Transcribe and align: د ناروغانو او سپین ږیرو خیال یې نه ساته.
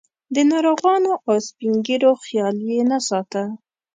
د 0.35 0.35
ناروغانو 0.51 1.11
او 1.27 1.35
سپین 1.47 1.73
ږیرو 1.85 2.11
خیال 2.25 2.55
یې 2.69 2.79
نه 2.91 2.99
ساته. 3.07 3.43